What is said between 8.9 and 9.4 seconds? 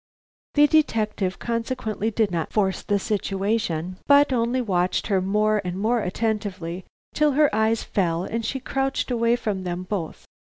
away